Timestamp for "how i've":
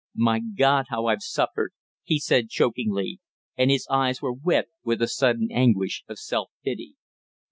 0.89-1.21